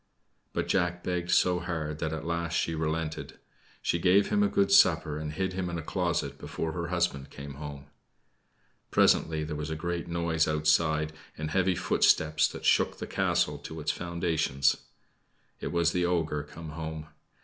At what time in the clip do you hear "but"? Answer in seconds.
0.51-0.67